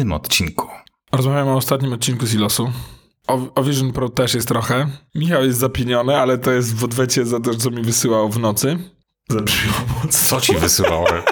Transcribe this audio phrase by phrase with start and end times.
[0.00, 0.68] tym odcinku?
[1.12, 2.72] Rozmawiamy o ostatnim odcinku Silosu.
[3.26, 4.88] O, o Vision Pro też jest trochę.
[5.14, 8.78] Michał jest zapieniony, ale to jest w odwecie za to, co mi wysyłał w nocy.
[9.28, 9.40] Za.
[10.10, 11.22] Co ci wysyłałem?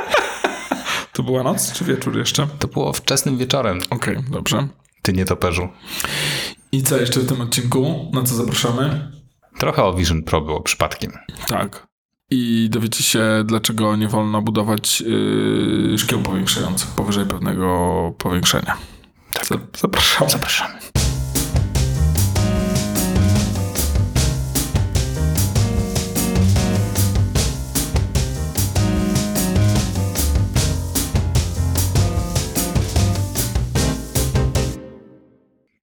[1.12, 2.46] To była noc czy wieczór jeszcze?
[2.58, 3.78] To było wczesnym wieczorem.
[3.90, 4.68] Okej, okay, dobrze.
[5.02, 5.68] Ty nie toperzu.
[6.72, 8.10] I co jeszcze w tym odcinku?
[8.12, 9.12] Na co zapraszamy?
[9.58, 11.12] Trochę o Vision Pro było przypadkiem.
[11.46, 11.87] Tak.
[12.30, 18.76] I dowiecie się, dlaczego nie wolno budować yy, szkieł powiększających powyżej pewnego powiększenia.
[19.32, 19.44] Tak.
[19.78, 20.30] Zapraszamy.
[20.30, 20.78] Zapraszamy.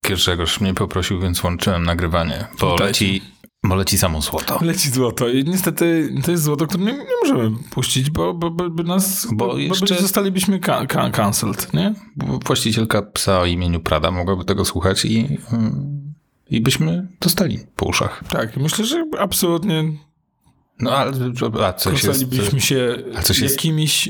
[0.04, 3.21] Grzegorz mnie poprosił, więc łączyłem nagrywanie, bo leci,
[3.70, 4.60] bo leci samo złoto.
[4.62, 8.70] Leci złoto i niestety to jest złoto, które nie, nie możemy puścić, bo, bo, bo,
[8.70, 10.02] by nas, bo, bo jeszcze...
[10.02, 11.94] zostalibyśmy ca ca cancelled, nie?
[12.16, 15.38] Bo właścicielka psa o imieniu Prada mogłaby tego słuchać i,
[16.49, 18.24] i byśmy dostali po uszach.
[18.30, 19.84] Tak, myślę, że absolutnie
[20.79, 21.12] no ale
[21.63, 22.26] a coś jest...
[22.60, 24.10] się a coś jakimiś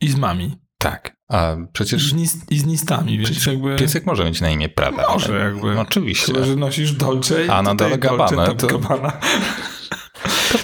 [0.00, 0.56] izmami.
[0.84, 2.12] Tak, a przecież...
[2.12, 3.76] I z, i z nistami, więc jakby...
[3.76, 5.12] Piesek może mieć na imię Prada.
[5.12, 5.74] Może jakby.
[5.74, 6.32] No, oczywiście.
[6.32, 8.54] Chyba, że nosisz Dolce A na dole Gabbana.
[8.54, 8.66] To...
[8.66, 9.12] Gabbana.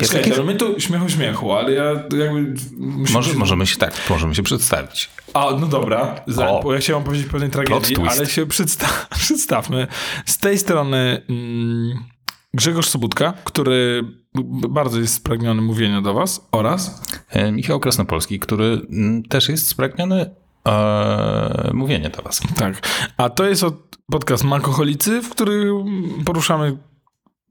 [0.00, 0.44] Czekaj, jest...
[0.44, 1.84] my tu śmiechu śmiechu, ale ja
[2.18, 2.54] jakby...
[3.12, 5.10] Może, możemy się tak, możemy się przedstawić.
[5.34, 8.88] A, no dobra, Za, bo ja chciałem powiedzieć pewnej tragedii, ale się przedsta
[9.20, 9.86] przedstawmy.
[10.26, 12.04] Z tej strony mm,
[12.54, 14.04] Grzegorz Sobutka, który
[14.68, 20.30] bardzo jest spragniony mówienia do was oraz e, Michał Krasnopolski, który mm, też jest spragniony
[20.68, 22.42] e, mówienia do was.
[22.56, 22.88] Tak.
[23.16, 23.64] A to jest
[24.10, 25.84] podcast Makoholicy, w którym
[26.24, 26.76] poruszamy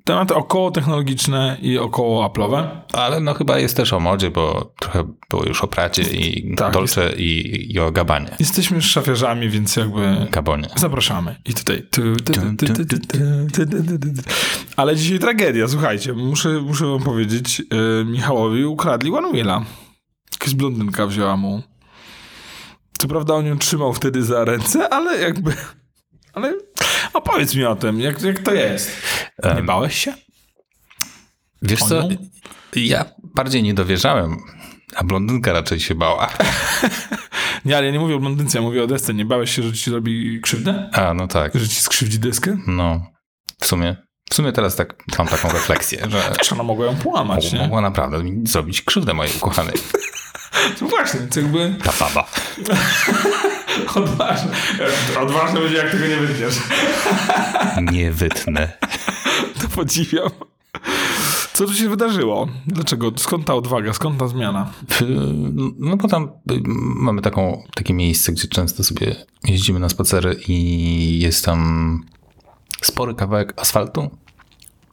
[0.10, 2.68] tematy około technologiczne i około Apple'owe.
[2.94, 6.74] Ale no chyba jest też o modzie, bo trochę było już o Pracie i tak,
[6.74, 7.20] Dolce jest...
[7.20, 8.36] i, i, o Gabanie.
[8.40, 10.28] Jesteśmy szafiarzami, więc jakby...
[10.32, 10.70] Gabonie.
[10.76, 11.36] Zapraszamy.
[11.46, 11.88] I tutaj...
[14.76, 16.14] Ale dzisiaj tragedia, słuchajcie.
[16.14, 17.62] Muszę, muszę wam powiedzieć,
[18.06, 19.66] Michałowi ukradli One Wheela.
[20.34, 21.62] Jakaś blondynka wzięła mu.
[22.98, 25.54] Co prawda on ją trzymał wtedy za ręce, ale jakby...
[26.34, 26.54] Ale
[27.14, 28.92] opowiedz mi o tym, jak, jak to jest.
[29.56, 30.14] Nie bałeś się?
[31.62, 32.10] Wiesz co,
[32.76, 33.06] ja
[33.36, 34.38] bardziej nie dowierzałem,
[34.96, 36.30] a blondynka raczej się bała.
[37.66, 39.14] nie, ale ja nie mówię o blondynce, ja mówię o desce.
[39.14, 40.90] Nie bałeś się, że ci zrobi krzywdę?
[40.94, 41.56] A, no tak.
[41.56, 42.58] Że ci skrzywdzi deskę?
[42.68, 43.06] No,
[43.60, 43.96] w sumie.
[44.30, 46.22] W sumie teraz tak mam taką refleksję, że...
[46.38, 47.60] Wiesz, ona mogła ją połamać, nie?
[47.60, 49.76] Mogła naprawdę zrobić krzywdę mojej ukochanej.
[50.82, 51.76] No właśnie, to jakby...
[51.84, 52.28] Ta baba.
[53.96, 54.52] Odważne.
[55.20, 56.56] Odważne będzie, jak tego nie wytniesz.
[57.92, 58.72] nie wytnę.
[59.62, 60.30] To podziwiam.
[61.54, 62.48] Co tu się wydarzyło?
[62.68, 63.12] Dlaczego?
[63.18, 63.94] Skąd ta odwaga?
[63.94, 64.74] Skąd ta zmiana?
[65.80, 66.32] No bo tam
[66.76, 72.02] mamy taką, takie miejsce, gdzie często sobie jeździmy na spacery i jest tam
[72.82, 74.10] spory kawałek asfaltu,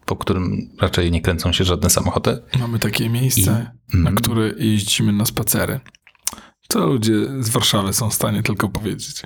[0.06, 2.42] po którym raczej nie kręcą się żadne samochody.
[2.58, 4.14] Mamy takie miejsce, I, na mm.
[4.14, 5.80] które jeździmy na spacery.
[6.69, 9.22] Co ludzie z Warszawy są w stanie tylko powiedzieć.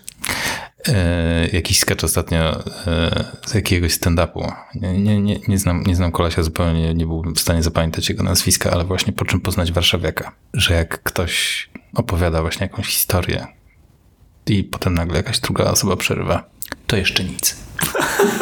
[0.88, 4.52] E, jakiś sketch ostatnio e, z jakiegoś stand-upu.
[4.74, 8.70] Nie, nie, nie, znam, nie znam kolesia zupełnie, nie byłbym w stanie zapamiętać jego nazwiska,
[8.70, 10.32] ale właśnie po czym poznać warszawiaka.
[10.54, 13.46] Że jak ktoś opowiada właśnie jakąś historię
[14.46, 16.44] i potem nagle jakaś druga osoba przerywa,
[16.86, 17.56] to jeszcze nic.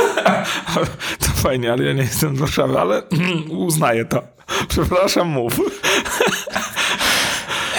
[1.19, 3.03] to fajnie, ale ja nie jestem z Warszawy, ale
[3.51, 4.23] uznaję to.
[4.69, 5.61] Przepraszam, mów.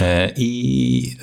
[0.02, 1.16] E, I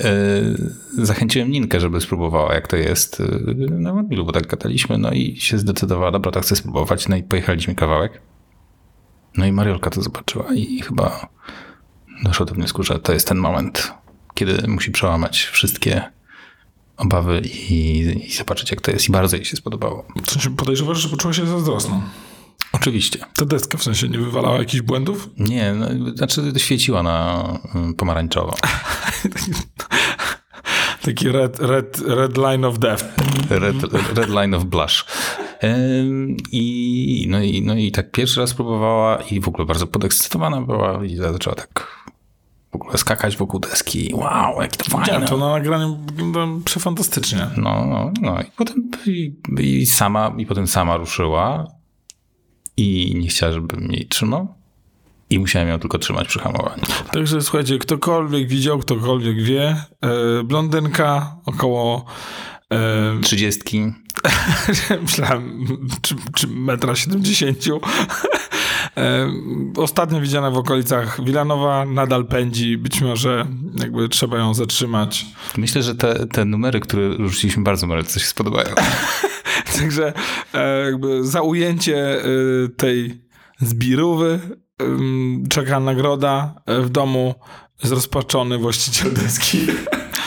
[0.98, 3.24] e, zachęciłem Ninkę, żeby spróbowała, jak to jest e,
[3.70, 7.22] na mobilu, bo tak gadaliśmy, no i się zdecydowała, dobra, to chcę spróbować, no i
[7.22, 8.20] pojechaliśmy kawałek.
[9.36, 11.28] No i Mariolka to zobaczyła i chyba
[12.22, 13.92] doszło do wniosku, że to jest ten moment,
[14.34, 16.02] kiedy musi przełamać wszystkie
[16.96, 19.08] obawy i, i zobaczyć, jak to jest.
[19.08, 20.06] I bardzo jej się spodobało.
[20.24, 22.02] W sensie podejrzewasz, że poczuła się zazdrosną?
[22.76, 23.18] Oczywiście.
[23.34, 25.30] Ta deska w sensie nie wywalała jakichś błędów?
[25.38, 27.44] Nie, no, znaczy świeciła na
[27.74, 28.54] mm, pomarańczowo.
[31.02, 33.04] Taki red, red, red line of death.
[33.50, 33.76] Red,
[34.14, 35.04] red line of blush.
[36.52, 41.04] I, no, i, no i tak pierwszy raz próbowała i w ogóle bardzo podekscytowana była
[41.04, 41.96] i zaczęła tak
[42.72, 44.10] w ogóle skakać wokół deski.
[44.14, 45.20] Wow, jak to fajne.
[45.20, 47.46] Ja, to na nagraniu wygląda przefantastycznie.
[47.56, 48.42] No, no, no.
[48.42, 51.66] I potem i, i, sama, i potem sama ruszyła
[52.76, 54.54] i nie chciała, żebym jej trzymał.
[55.30, 56.82] I musiałem ją tylko trzymać przy hamowaniu.
[57.12, 62.04] Także słuchajcie, ktokolwiek widział, ktokolwiek wie, yy, blondynka około
[62.70, 62.78] yy,
[63.22, 63.92] trzydziestki.
[65.02, 65.66] Myślałem,
[66.02, 67.80] czy, czy metra siedemdziesięciu.
[68.96, 69.32] E,
[69.76, 72.78] ostatnio widziana w okolicach Wilanowa, nadal pędzi.
[72.78, 73.46] Być może
[73.80, 75.26] jakby trzeba ją zatrzymać.
[75.56, 78.68] Myślę, że te, te numery, które rzuciliśmy bardzo Marece się spodobają.
[79.80, 80.12] Także
[80.54, 82.24] e, jakby za ujęcie e,
[82.76, 83.26] tej
[83.60, 84.40] zbirówy
[85.48, 87.34] czeka nagroda e, w domu
[87.82, 89.66] zrozpaczony właściciel deski.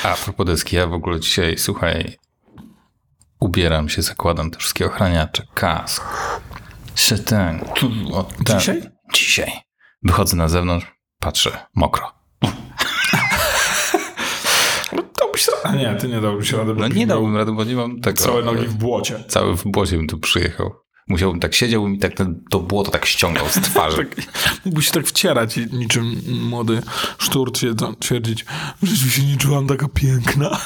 [0.04, 2.18] A propos deski, ja w ogóle dzisiaj, słuchaj,
[3.40, 6.04] ubieram się, zakładam te wszystkie ochraniacze, kask,
[6.96, 8.60] się ten, tu, o, ten.
[8.60, 8.82] Dzisiaj?
[9.14, 9.52] Dzisiaj.
[10.04, 12.12] Wychodzę na zewnątrz, patrzę, mokro.
[14.94, 15.48] No dałbyś radę.
[15.64, 16.74] A nie, ty nie dałbyś rady.
[16.74, 18.18] No nie dałbym rady, bo nie mam tego.
[18.18, 19.24] Całe nogi w błocie.
[19.28, 20.72] Cały w błocie bym tu przyjechał.
[21.08, 22.14] Musiałbym tak siedział i tak
[22.50, 23.98] to błoto tak ściągał z twarzy.
[24.06, 24.26] Tak,
[24.66, 26.82] mógłbyś się tak wcierać i niczym młody
[27.78, 28.46] tam twierdzić,
[28.84, 30.58] że się nie czułam taka piękna.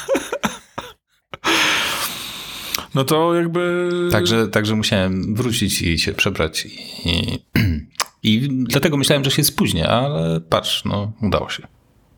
[2.94, 3.90] No to jakby...
[4.12, 6.66] Także, także musiałem wrócić i się przebrać
[7.04, 7.38] i,
[8.22, 11.66] i dlatego myślałem, że się spóźnię, ale patrz, no udało się.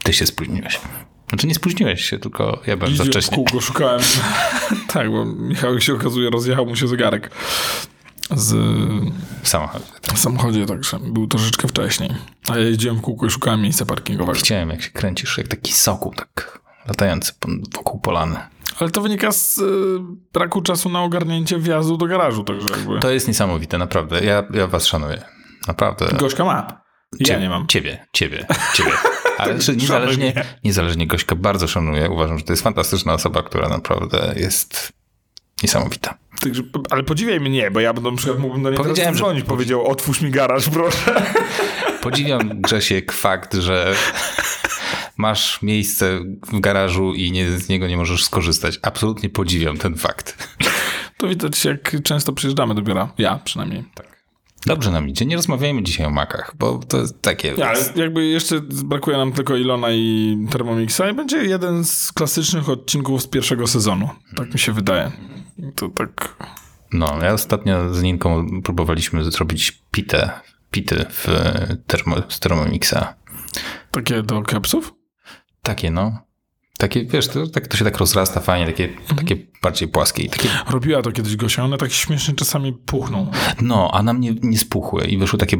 [0.02, 0.80] Ty się spóźniłeś.
[1.28, 3.36] Znaczy nie spóźniłeś się, tylko ja byłem za Jeździłem w wcześnie.
[3.36, 4.00] kółko, szukałem.
[4.92, 7.30] tak, bo Michał się okazuje, rozjechał mu się zegarek
[8.30, 8.52] z
[9.42, 9.84] W samochodzie.
[10.14, 12.10] w samochodzie, także był troszeczkę wcześniej.
[12.48, 14.38] A ja jeździłem w kółko i szukałem miejsca parkingowego.
[14.38, 17.32] Chciałem, jak się kręcisz, jak taki sokół, tak latający
[17.74, 18.36] wokół polany.
[18.80, 19.62] Ale to wynika z y,
[20.32, 23.00] braku czasu na ogarnięcie wjazdu do garażu, także jakby...
[23.00, 24.24] To jest niesamowite, naprawdę.
[24.24, 25.22] Ja, ja was szanuję.
[25.68, 26.06] Naprawdę.
[26.18, 26.80] Gośka ma.
[27.20, 27.66] Ja nie mam.
[27.66, 28.90] Ciebie, ciebie, ciebie.
[29.38, 30.44] Ale czy niezależnie, mnie.
[30.64, 32.10] niezależnie Gośka bardzo szanuję.
[32.10, 34.92] Uważam, że to jest fantastyczna osoba, która naprawdę jest
[35.62, 36.18] niesamowita.
[36.40, 39.24] Także, ale podziwiaj mnie, bo ja bym na przykład mógłbym do niej Powiedziałem, teraz że-
[39.24, 39.44] dzwonić.
[39.44, 41.22] Powiedział, otwórz mi garaż, proszę.
[42.02, 43.94] Podziwiam Grzesiek fakt, że
[45.16, 46.20] masz miejsce
[46.52, 48.78] w garażu i nie, z niego nie możesz skorzystać.
[48.82, 50.48] Absolutnie podziwiam ten fakt.
[51.16, 53.12] To widać, jak często przyjeżdżamy do biura.
[53.18, 53.84] Ja przynajmniej.
[53.94, 54.15] Tak.
[54.66, 55.26] Dobrze nam idzie.
[55.26, 57.54] Nie rozmawiajmy dzisiaj o makach, bo to jest takie...
[57.56, 62.68] Ja, ale jakby jeszcze brakuje nam tylko Ilona i Thermomixa i będzie jeden z klasycznych
[62.68, 64.08] odcinków z pierwszego sezonu.
[64.36, 65.12] Tak mi się wydaje.
[65.74, 66.36] To tak...
[66.92, 70.30] No, ja ostatnio z Ninką próbowaliśmy zrobić pitę,
[70.70, 71.28] pity w
[71.86, 73.14] termo, z Thermomixa.
[73.90, 74.94] Takie do kepsów?
[75.62, 76.25] Takie, no.
[76.78, 80.48] Takie, wiesz, to, tak, to się tak rozrasta fajnie, takie, takie bardziej płaskie i takie...
[80.70, 83.30] Robiła to kiedyś Gosia, one tak śmiesznie czasami puchną.
[83.60, 85.56] No, a na mnie nie spuchły i wyszły takie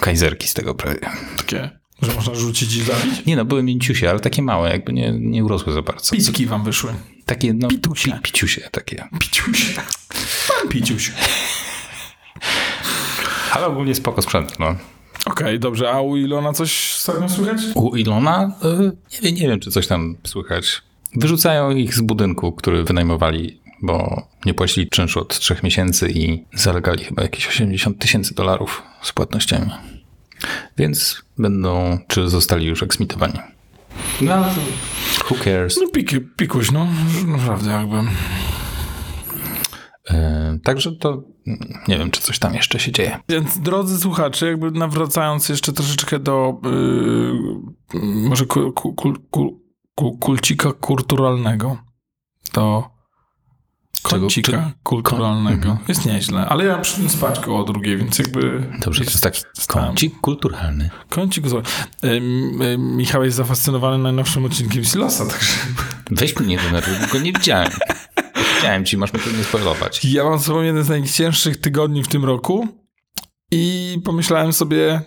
[0.00, 1.00] kajzerki z tego prawie.
[1.36, 1.70] Takie,
[2.02, 3.26] że można rzucić i zabić.
[3.26, 6.16] Nie no, były mięciusie, ale takie małe, jakby nie, nie urosły za bardzo.
[6.16, 6.94] Picki wam wyszły.
[7.26, 8.12] Takie, no, Pitusie.
[8.12, 9.08] pi, piciusie takie.
[9.20, 9.74] Piciuś.
[10.48, 11.12] Pan Piciuś.
[13.52, 14.76] Ale ogólnie spoko sprzęt, no.
[15.26, 15.90] Okej, dobrze.
[15.90, 17.60] A u Ilona coś ostatnio słychać?
[17.74, 20.82] U Ilona, y, nie, wiem, nie wiem, czy coś tam słychać.
[21.16, 27.04] Wyrzucają ich z budynku, który wynajmowali, bo nie płacili czynszu od trzech miesięcy i zalegali
[27.04, 29.70] chyba jakieś 80 tysięcy dolarów z płatnościami.
[30.78, 33.38] Więc będą, czy zostali już eksmitowani.
[34.20, 34.44] No,
[35.30, 35.78] who cares?
[35.80, 36.86] No pik, pikuś, no.
[37.26, 37.96] Naprawdę jakby.
[40.10, 40.14] Y,
[40.64, 41.58] także to mm,
[41.88, 43.18] nie wiem, czy coś tam jeszcze się dzieje.
[43.28, 49.62] Więc drodzy słuchacze, jakby nawracając jeszcze troszeczkę do yy, może ku, ku, ku, ku,
[49.94, 51.76] ku, kulcika kulturalnego.
[52.54, 52.92] Do
[54.02, 54.70] kącika Czego?
[54.82, 55.78] kulturalnego.
[55.88, 58.70] Jest nieźle, ale ja przyszedłem spać koło drugiej, więc jakby...
[58.84, 59.34] Dobrze, to jest tak
[59.66, 60.90] kącik kulturalny.
[61.08, 61.44] Kącik
[62.04, 65.52] Ym, ym, Michał jest zafascynowany najnowszym odcinkiem Silosa, także
[66.10, 67.70] Weź mnie nie denerwuj, bo go nie widziałem.
[68.62, 70.04] Chciałem ci, masz mnie tu nie spoilować.
[70.04, 72.68] ja mam sobą jeden z najcięższych tygodni w tym roku
[73.50, 75.00] i pomyślałem sobie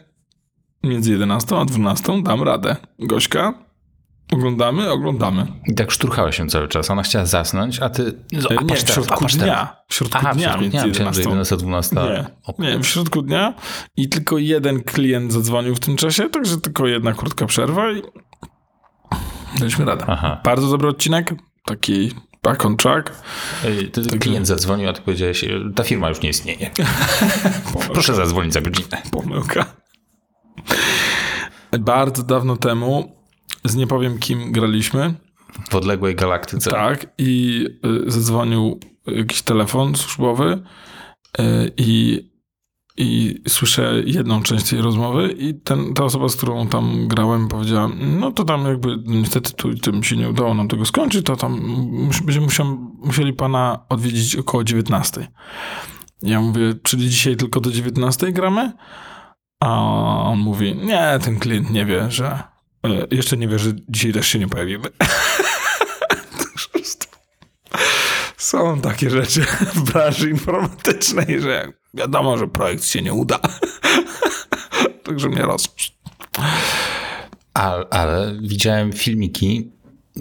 [0.84, 2.76] między 11 a 12 dam radę.
[3.00, 3.54] Gośka,
[4.34, 5.48] oglądamy, oglądamy.
[5.68, 6.92] I tak szturchałeś się cały czas.
[6.92, 8.14] Ona chciała zasnąć, a ty...
[8.52, 9.48] E, A nie, w środku a patrz teraz.
[9.48, 9.76] dnia.
[9.90, 10.88] W środku Aha, w dnia, środku między dnia.
[10.88, 11.56] Myślałem, że 11.
[11.56, 11.96] 11, 12.
[12.60, 13.54] Nie, nie, w środku dnia
[13.98, 18.02] i tylko jeden klient zadzwonił w tym czasie, także tylko jedna krótka przerwa i
[19.60, 20.06] daliśmy radę.
[20.08, 20.42] Aha.
[20.44, 21.34] Bardzo dobry odcinek,
[21.66, 22.12] taki
[22.46, 23.12] back on track.
[23.92, 26.72] Ty, klient zadzwonił, a ty powiedziałeś, ta firma już nie istnieje.
[27.94, 29.02] Proszę zadzwonić za godzinę.
[29.12, 29.66] Pomyłka.
[31.80, 33.16] Bardzo dawno temu,
[33.64, 35.14] z nie powiem kim graliśmy,
[35.70, 36.72] W odległej galaktyce.
[36.72, 37.66] tak, i
[38.08, 40.64] y, zadzwonił jakiś telefon służbowy
[41.40, 41.44] y,
[41.78, 42.22] i,
[42.98, 47.90] i słyszę jedną część tej rozmowy i ten, ta osoba, z którą tam grałem powiedziała,
[48.20, 51.62] no to tam jakby niestety tu tym się nie udało nam tego skończyć, to tam
[51.92, 52.66] mus, będziemy musiał,
[53.04, 55.28] musieli pana odwiedzić około 19.
[56.22, 58.72] Ja mówię, czyli dzisiaj tylko do 19 gramy?
[59.60, 59.82] A
[60.24, 62.44] on mówi, nie, ten klient nie wie, że
[62.86, 64.84] e, jeszcze nie wie, że dzisiaj też się nie pojawimy.
[68.56, 69.42] Są takie rzeczy
[69.74, 73.40] w branży informatycznej, że wiadomo, że projekt się nie uda.
[75.04, 75.98] także mnie rozpuść.
[77.54, 79.72] Ale, ale widziałem filmiki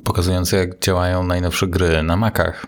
[0.05, 2.67] pokazujące, jak działają najnowsze gry na Macach.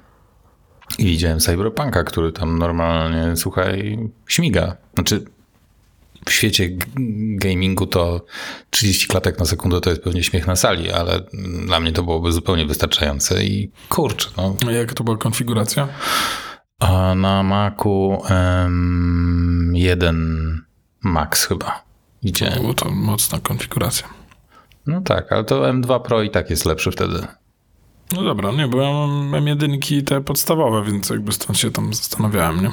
[0.98, 4.76] I widziałem Cyberpunka, który tam normalnie, słuchaj, śmiga.
[4.94, 5.24] Znaczy,
[6.28, 6.68] w świecie
[7.36, 8.24] gamingu to
[8.70, 11.20] 30 klatek na sekundę to jest pewnie śmiech na sali, ale
[11.66, 14.56] dla mnie to byłoby zupełnie wystarczające i kurczę, no.
[14.68, 15.88] A jak to była konfiguracja?
[16.80, 20.60] A na Macu em, jeden
[21.02, 21.82] Max chyba.
[22.22, 22.60] Widziałem.
[22.60, 24.08] Było to mocna konfiguracja.
[24.86, 27.26] No tak, ale to M2 Pro i tak jest lepszy wtedy.
[28.12, 32.62] No dobra, nie, bo ja mam M1 te podstawowe, więc jakby stąd się tam zastanawiałem,
[32.62, 32.70] nie?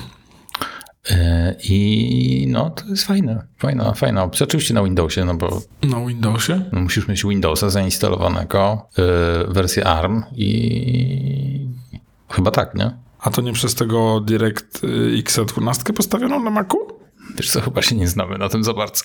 [1.11, 3.47] E, I no, to jest fajne.
[3.57, 4.43] Fajna, fajna opcja.
[4.43, 6.61] Oczywiście na Windowsie, no bo Na Windowsie?
[6.71, 8.89] no, musisz mieć Windowsa zainstalowanego,
[9.49, 11.67] y, wersję ARM i
[12.29, 12.91] chyba tak, nie?
[13.19, 14.81] A to nie przez tego Direct
[15.23, 16.77] X12 postawiono na Macu?
[17.35, 19.03] Wiesz co, chyba się nie znamy na tym za bardzo.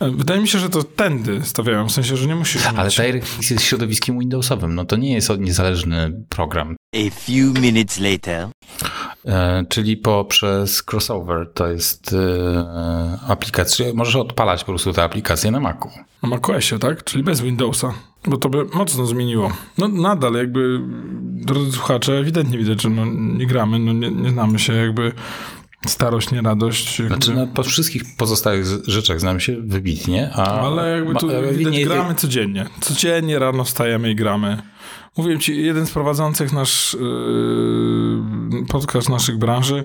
[0.00, 2.96] E, Wydaje mi się, że to tędy stawiają, w sensie, że nie musisz Ale mieć.
[2.96, 6.76] DirectX jest środowiskiem Windowsowym, no to nie jest niezależny program.
[6.96, 8.48] A few minutes later.
[9.26, 15.60] E, czyli poprzez crossover to jest e, aplikacja, możesz odpalać po prostu tę aplikację na
[15.60, 15.88] Macu.
[16.22, 17.04] Na macOSie, tak?
[17.04, 17.94] Czyli bez Windowsa.
[18.26, 19.52] Bo to by mocno zmieniło.
[19.78, 20.80] No nadal jakby,
[21.22, 23.04] drodzy słuchacze, ewidentnie widać, że no,
[23.38, 25.12] nie gramy, no, nie, nie znamy się jakby
[25.86, 26.98] starość, nie radość.
[26.98, 27.14] Jakby.
[27.14, 30.60] Znaczy, no, po wszystkich pozostałych rzeczach znam się wybitnie, a...
[30.60, 32.66] Ale jakby tu ma- widać, nie- gramy codziennie.
[32.80, 34.62] Codziennie rano wstajemy i gramy.
[35.16, 39.84] Mówiłem ci, jeden z prowadzących nasz yy, podcast naszych branży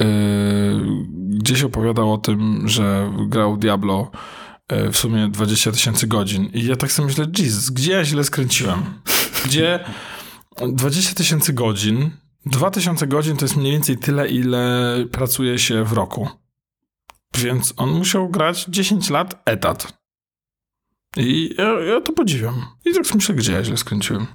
[0.00, 0.06] yy,
[1.28, 4.10] gdzieś opowiadał o tym, że grał Diablo
[4.72, 6.44] yy, w sumie 20 tysięcy godzin.
[6.54, 8.84] I ja tak sobie myślę, Jesus, gdzie ja źle skręciłem?
[9.44, 9.80] Gdzie
[10.72, 12.10] 20 tysięcy godzin,
[12.46, 16.28] 2000 godzin to jest mniej więcej tyle, ile pracuje się w roku.
[17.38, 19.92] Więc on musiał grać 10 lat etat.
[21.16, 22.66] I ja, ja to podziwiam.
[22.84, 24.26] I tak myślę, gdzie ja źle skręciłem.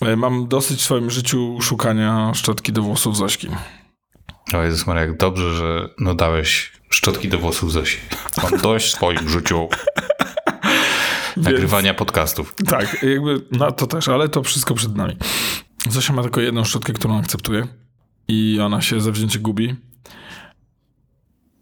[0.00, 3.48] E, Mam dosyć w swoim życiu szukania szczotki do włosów Zośki.
[4.54, 7.98] O Jezus Maria, jak dobrze, że no dałeś szczotki do włosów Zosi.
[8.42, 9.68] Mam dość w swoim życiu
[11.36, 12.54] nagrywania podcastów.
[12.66, 15.16] Tak, jakby, no to też, ale to wszystko przed nami.
[15.90, 17.66] Zosia ma tylko jedną szczotkę, którą akceptuje
[18.28, 19.76] i ona się zawzięcie gubi,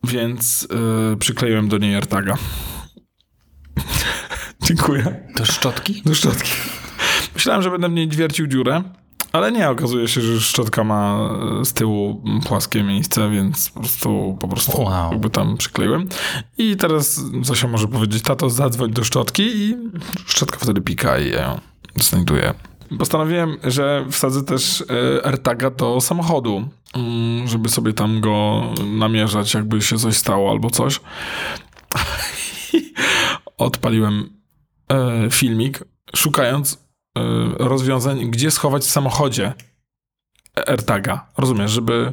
[0.05, 0.69] więc
[1.11, 2.35] yy, przykleiłem do niej AirTaga.
[4.67, 5.29] Dziękuję.
[5.37, 6.03] To szczotki?
[6.05, 6.51] Do szczotki.
[7.35, 8.83] Myślałem, że będę w niej wiercił dziurę,
[9.33, 14.37] ale nie, okazuje się, że szczotka ma e, z tyłu płaskie miejsce, więc po prostu,
[14.41, 15.12] po prostu Wow.
[15.12, 16.09] jakby tam przykleiłem.
[16.59, 19.77] I teraz Zosia może powiedzieć, tato zadzwoń do szczotki i
[20.27, 21.61] szczotka wtedy pika i ja ją
[21.97, 22.55] znajduję.
[22.99, 24.85] Postanowiłem, że wsadzę też
[25.21, 30.71] e, AirTaga do samochodu, mm, żeby sobie tam go namierzać, jakby się coś stało albo
[30.71, 31.01] coś.
[33.59, 34.41] Odpaliłem
[34.89, 35.85] e, filmik,
[36.17, 36.83] szukając
[37.59, 39.54] rozwiązań, gdzie schować w samochodzie
[40.66, 41.26] AirTaga.
[41.38, 42.12] Rozumiesz, żeby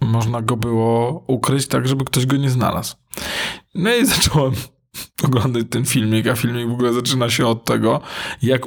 [0.00, 2.96] można go było ukryć tak, żeby ktoś go nie znalazł.
[3.74, 4.52] No i zacząłem
[5.24, 8.00] oglądać ten filmik, a filmik w ogóle zaczyna się od tego,
[8.42, 8.62] jak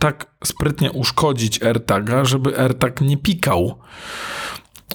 [0.00, 3.78] tak sprytnie uszkodzić AirTaga, żeby AirTag nie pikał.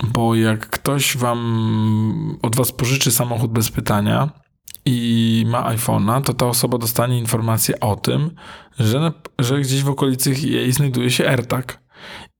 [0.03, 4.42] Bo jak ktoś wam od was pożyczy samochód bez pytania
[4.85, 8.31] i ma iPhone'a, to ta osoba dostanie informację o tym,
[8.79, 11.83] że, że gdzieś w okolicy jej znajduje się AirTag.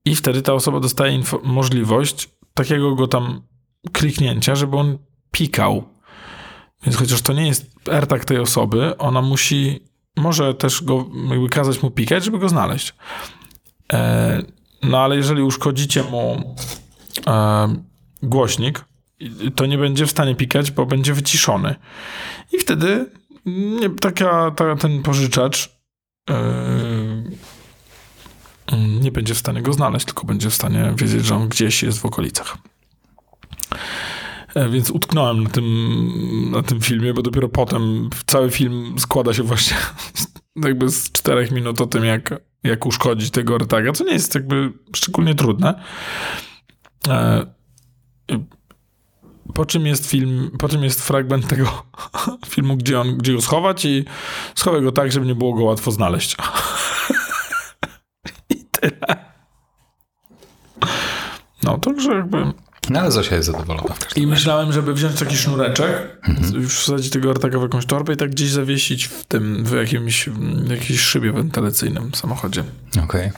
[0.05, 3.41] I wtedy ta osoba dostaje możliwość takiego go tam
[3.91, 4.97] kliknięcia, żeby on
[5.31, 5.83] pikał.
[6.83, 9.79] Więc chociaż to nie jest AirTag tej osoby, ona musi,
[10.17, 12.93] może też go jakby kazać mu pikać, żeby go znaleźć.
[13.93, 14.41] E,
[14.83, 16.55] no ale jeżeli uszkodzicie mu
[17.27, 17.75] e,
[18.23, 18.85] głośnik,
[19.55, 21.75] to nie będzie w stanie pikać, bo będzie wyciszony.
[22.51, 23.05] I wtedy
[23.45, 25.79] nie, taka, ta, ten pożyczacz
[26.29, 26.33] e,
[29.01, 31.99] nie będzie w stanie go znaleźć, tylko będzie w stanie wiedzieć, że on gdzieś jest
[31.99, 32.57] w okolicach.
[34.55, 39.43] E, Więc utknąłem na tym, na tym filmie, bo dopiero potem cały film składa się
[39.43, 39.77] właśnie
[40.65, 44.73] jakby z czterech minut o tym, jak, jak uszkodzić tego AirTaga, co nie jest jakby
[44.95, 45.83] szczególnie trudne.
[47.07, 47.45] E,
[49.53, 51.85] Po czym jest film, po czym jest fragment tego
[52.53, 54.05] filmu, gdzie, on, gdzie go schować i
[54.55, 56.35] schowaj go tak, żeby nie było go łatwo znaleźć.
[58.49, 59.33] I tyle.
[61.63, 62.53] No, także jakby...
[62.89, 66.17] No ale Zosia jest zadowolona I myślałem, żeby wziąć taki sznureczek,
[66.53, 70.29] już wsadzić tego AirTaga w jakąś torbę i tak gdzieś zawiesić w tym, w jakimś,
[70.29, 72.63] w jakiejś szybie wentylacyjnym w samochodzie.
[73.03, 73.31] Okej.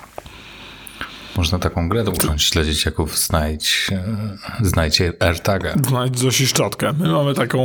[1.38, 5.74] Można taką grę ucząć dla dzieciaków, znajdź, e, znajdźcie AirTaga.
[5.88, 6.94] Znajdź Zosi szczotkę.
[6.94, 7.60] My mamy taką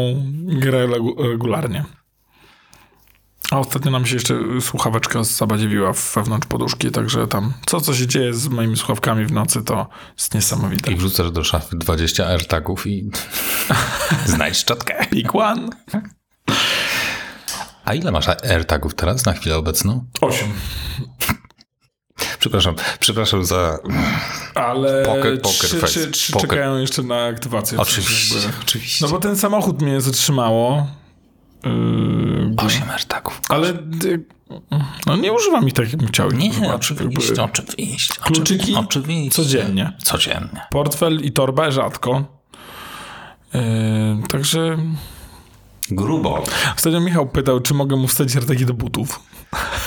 [0.47, 1.85] grę regu- regularnie.
[3.51, 8.35] A ostatnio nam się jeszcze słuchaweczka zabadziwiła wewnątrz poduszki, także tam co, co się dzieje
[8.35, 10.93] z moimi słuchawkami w nocy, to jest niesamowite.
[10.93, 13.11] I wrzucasz do szafy 20 AirTagów i
[14.27, 15.07] znajdź szczotkę.
[15.11, 15.69] Pick one.
[17.85, 20.05] A ile masz AirTagów teraz na chwilę obecną?
[20.21, 20.49] Osiem.
[22.41, 23.79] Przepraszam, przepraszam za...
[24.55, 25.87] Ale Poker- poker trzy, face.
[25.87, 26.51] trzy, trzy Poker.
[26.51, 27.79] czekają jeszcze na aktywację.
[27.79, 29.05] Oczywiście, oczywiście.
[29.05, 30.87] No bo ten samochód mnie zatrzymało.
[31.65, 33.41] Yy, 8 AirTagów.
[33.49, 33.69] ale
[34.05, 34.25] y,
[35.07, 36.31] no nie używam ich tak, jakbym chciał.
[36.31, 36.71] Nie, używać.
[36.75, 38.15] oczywiście, Jakby oczywiście.
[38.21, 38.75] Kluczyki?
[38.75, 39.31] Oczywiście.
[39.43, 39.93] Codziennie.
[40.03, 40.67] Codziennie.
[40.71, 42.25] Portfel i torba rzadko.
[43.55, 43.61] Yy,
[44.29, 44.77] także
[45.91, 46.45] Grubo.
[46.77, 49.21] ostatnio Michał pytał, czy mogę mu wstać arteki do butów.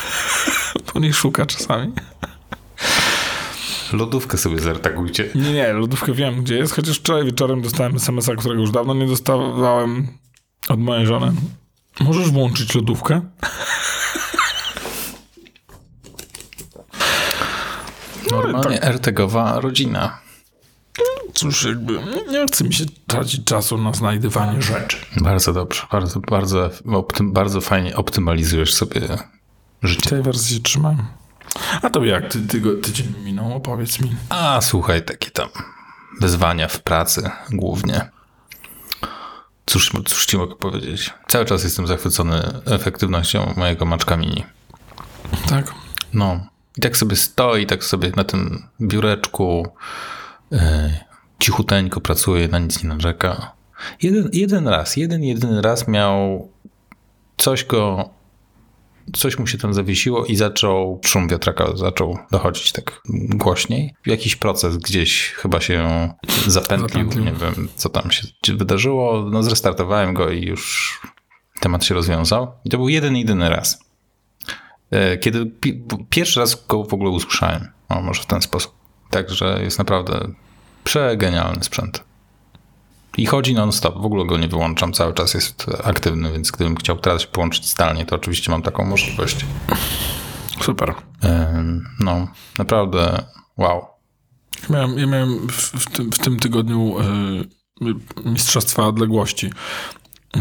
[0.93, 1.91] Bo nie szuka czasami.
[3.93, 5.29] Lodówkę sobie zertagujcie.
[5.35, 9.07] Nie, nie, lodówkę wiem, gdzie jest, chociaż wczoraj wieczorem dostałem SMS-a, którego już dawno nie
[9.07, 10.07] dostawałem
[10.69, 11.31] od mojej żony.
[11.99, 13.21] Możesz włączyć lodówkę?
[18.31, 20.19] Normalnie AirTagowa rodzina.
[21.33, 21.99] Cóż, jakby
[22.31, 24.97] nie chce mi się tracić czasu na znajdywanie rzeczy.
[25.21, 29.01] Bardzo dobrze, bardzo, bardzo, optym, bardzo fajnie optymalizujesz sobie
[29.83, 30.09] życie.
[30.09, 31.22] Tej wersji się trzymałem.
[31.81, 33.53] A to jak ty, ty, tydzień minął?
[33.53, 34.15] Opowiedz mi.
[34.29, 35.49] A słuchaj, takie tam
[36.21, 38.09] wyzwania w pracy głównie.
[39.65, 41.13] Cóż, cóż ci mogę powiedzieć?
[41.27, 44.43] Cały czas jestem zachwycony efektywnością mojego maczka mini.
[45.49, 45.73] Tak?
[46.13, 46.47] No.
[46.77, 49.67] I tak sobie stoi, tak sobie na tym biureczku
[50.51, 50.59] yy,
[51.39, 53.51] cichuteńko pracuje, na nic nie narzeka.
[54.01, 56.49] Jeden, jeden raz, jeden, jedyny raz miał
[57.37, 58.09] coś go,
[59.13, 63.93] coś mu się tam zawiesiło i zaczął, szum wiatraka zaczął dochodzić tak głośniej.
[64.05, 66.09] Jakiś proces gdzieś chyba się
[66.47, 67.25] zapętlił, Zapętlił.
[67.25, 69.29] nie wiem co tam się wydarzyło.
[69.31, 71.01] No zrestartowałem go i już
[71.59, 72.51] temat się rozwiązał.
[72.65, 73.79] I to był jeden, jedyny raz.
[74.91, 77.67] E, Kiedy pi- pierwszy raz go w ogóle usłyszałem.
[77.89, 78.71] O, może w ten sposób.
[79.09, 80.27] Także jest naprawdę
[80.83, 82.03] przegenialny sprzęt.
[83.17, 84.01] I chodzi non-stop.
[84.01, 84.93] W ogóle go nie wyłączam.
[84.93, 88.85] Cały czas jest aktywny, więc gdybym chciał teraz się połączyć zdalnie, to oczywiście mam taką
[88.85, 89.45] możliwość.
[90.61, 90.93] Super.
[91.99, 93.23] No, naprawdę
[93.57, 93.85] wow.
[94.69, 97.95] Miałem, ja miałem w, w, tym, w tym tygodniu y,
[98.25, 99.51] mistrzostwa odległości.
[100.37, 100.39] Y,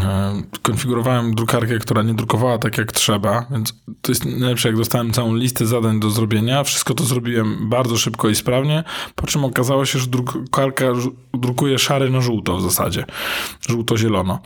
[0.61, 5.35] konfigurowałem drukarkę, która nie drukowała tak jak trzeba, więc to jest najlepsze, jak dostałem całą
[5.35, 6.63] listę zadań do zrobienia.
[6.63, 8.83] Wszystko to zrobiłem bardzo szybko i sprawnie,
[9.15, 10.85] po czym okazało się, że drukarka
[11.33, 13.05] drukuje szary na żółto w zasadzie.
[13.69, 14.39] Żółto-zielono.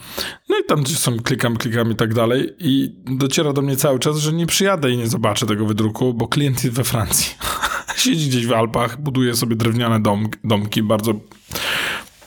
[0.50, 4.00] No i tam gdzieś są klikam, klikam i tak dalej i dociera do mnie cały
[4.00, 7.36] czas, że nie przyjadę i nie zobaczę tego wydruku, bo klient jest we Francji.
[7.96, 11.14] Siedzi gdzieś w Alpach, buduje sobie drewniane dom, domki, bardzo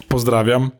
[0.09, 0.70] pozdrawiam.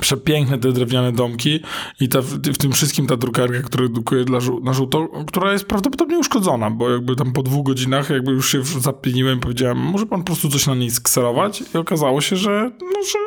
[0.00, 1.60] Przepiękne te drewniane domki
[2.00, 5.64] i ta, w, tym wszystkim ta drukarka, która drukuje dla żół, na żółto, która jest
[5.64, 10.20] prawdopodobnie uszkodzona, bo jakby tam po dwóch godzinach jakby już się zapieniłem, powiedziałem, może pan
[10.20, 13.18] po prostu coś na niej skserować i okazało się, że, no, że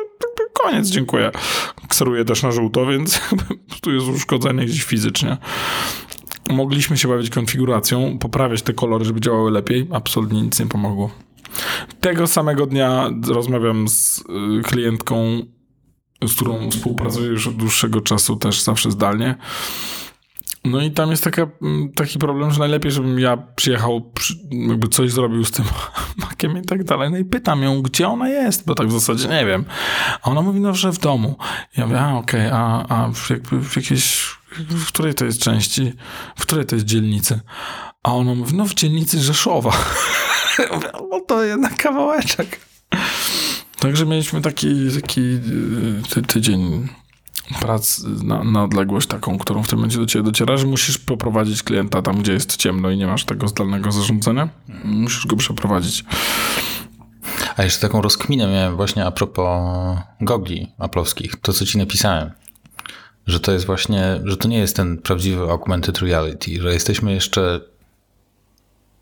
[0.64, 1.30] koniec, dziękuję.
[1.88, 3.20] Kseruję też na żółto, więc
[3.82, 5.36] tu jest uszkodzenie gdzieś fizycznie.
[6.50, 9.86] Mogliśmy się bawić konfiguracją, poprawiać te kolory, żeby działały lepiej.
[9.92, 11.10] Absolutnie nic nie pomogło.
[12.00, 15.42] Tego samego dnia rozmawiam z y, klientką,
[16.22, 19.34] z którą współpracuję już od dłuższego czasu, też zawsze zdalnie.
[20.64, 24.88] No i tam jest taka, mm, taki problem, że najlepiej, żebym ja przyjechał, przy, jakby
[24.88, 25.64] coś zrobił z tym
[26.16, 27.10] makiem i tak dalej.
[27.10, 29.64] No i pytam ją, gdzie ona jest, bo tak w zasadzie nie wiem.
[30.22, 31.36] A ona mówi, no, że w domu.
[31.76, 35.92] Ja mówię, a okej, a, a w, jakby w jakiejś, w której to jest części,
[36.36, 37.40] w której to jest dzielnicy?
[38.02, 39.70] A ona mówi, no w dzielnicy Rzeszowa.
[40.58, 42.60] Ja mówię, no to jednak kawałeczek.
[43.84, 45.40] Także mieliśmy taki, taki y,
[46.10, 46.88] ty, tydzień
[47.60, 51.62] prac na, na odległość taką, którą w tym momencie do ciebie dociera, że musisz poprowadzić
[51.62, 54.48] klienta tam, gdzie jest ciemno i nie masz tego zdalnego zarządzania.
[54.84, 56.04] Musisz go przeprowadzić.
[57.56, 61.36] A jeszcze taką rozkminę miałem właśnie a propos gogli aplowskich.
[61.36, 62.30] To, co ci napisałem.
[63.26, 67.60] Że to jest właśnie, że to nie jest ten prawdziwy augmented reality, że jesteśmy jeszcze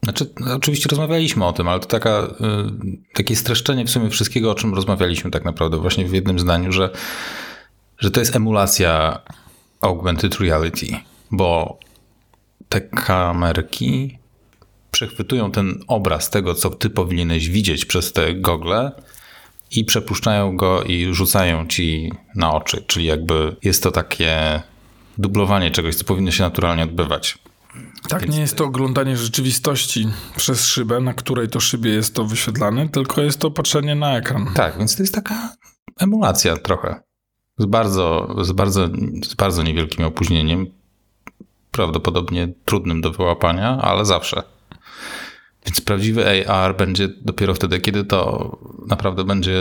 [0.04, 4.54] Znaczy, oczywiście rozmawialiśmy o tym, ale to taka, y, takie streszczenie w sumie wszystkiego, o
[4.54, 6.90] czym rozmawialiśmy tak naprawdę właśnie w jednym zdaniu, że,
[7.98, 9.20] że to jest emulacja
[9.80, 10.86] augmented reality,
[11.30, 11.78] bo
[12.68, 14.18] te kamerki
[14.90, 18.92] przechwytują ten obraz tego, co ty powinieneś widzieć przez te gogle
[19.70, 24.62] i przepuszczają go i rzucają ci na oczy, czyli jakby jest to takie
[25.18, 27.38] dublowanie czegoś, co powinno się naturalnie odbywać.
[28.08, 32.88] Tak, nie jest to oglądanie rzeczywistości przez szybę, na której to szybie jest to wyświetlane,
[32.88, 34.50] tylko jest to patrzenie na ekran.
[34.54, 35.52] Tak, więc to jest taka
[36.00, 37.02] emulacja trochę.
[37.58, 38.88] Z bardzo, z bardzo,
[39.24, 40.66] z bardzo niewielkim opóźnieniem.
[41.70, 44.42] Prawdopodobnie trudnym do wyłapania, ale zawsze.
[45.66, 48.50] Więc prawdziwy AR będzie dopiero wtedy, kiedy to
[48.88, 49.54] naprawdę będzie.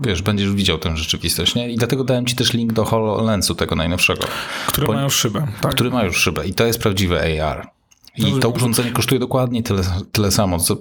[0.00, 1.72] Wiesz, będziesz widział tę rzeczywistość, nie?
[1.72, 4.26] I dlatego dałem ci też link do HoloLensu, tego najnowszego,
[4.66, 5.46] Które Po- mają szybę.
[5.60, 5.74] Tak.
[5.74, 6.46] który ma już szybę.
[6.46, 7.68] I to jest prawdziwy AR.
[8.16, 10.76] I Dobrze, to urządzenie kosztuje dokładnie tyle, tyle samo, co,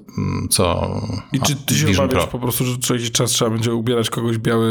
[0.49, 0.91] co
[1.33, 2.31] I czy ty się Vision obawiasz Pro.
[2.31, 4.67] po prostu, że co jakiś czas trzeba będzie ubierać kogoś biały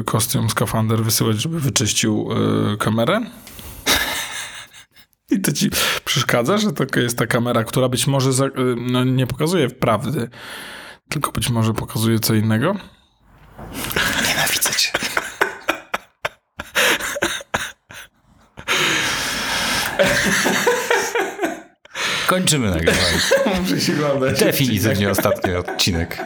[0.00, 2.28] y, kostium, skafander, wysyłać, żeby wyczyścił
[2.72, 3.20] y, kamerę?
[5.30, 5.70] I to ci
[6.04, 8.50] przeszkadza, że to jest ta kamera, która być może za, y,
[8.90, 10.28] no, nie pokazuje prawdy,
[11.08, 12.74] tylko być może pokazuje co innego?
[14.28, 14.90] Nienawidzę cię.
[22.26, 23.18] Kończymy nagrywanie.
[23.60, 24.40] Muszę się oglądać.
[24.40, 26.16] Definitywnie ostatni odcinek.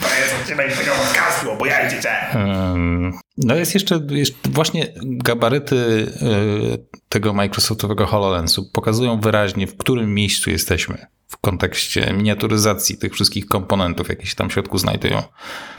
[0.00, 1.50] To jest odcinek tego podcastu,
[2.02, 2.34] cię!
[2.34, 6.08] Ym, No jest jeszcze, jeszcze właśnie gabaryty y,
[7.08, 14.08] tego Microsoftowego HoloLensu pokazują wyraźnie, w którym miejscu jesteśmy w kontekście miniaturyzacji tych wszystkich komponentów,
[14.08, 15.22] jakie się tam w środku znajdują.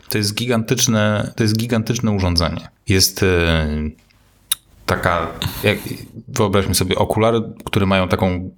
[0.10, 2.68] To jest gigantyczne, to jest gigantyczne urządzenie.
[2.88, 3.28] Jest y,
[4.86, 5.28] taka,
[5.64, 5.78] jak,
[6.28, 8.50] wyobraźmy sobie okulary, które mają taką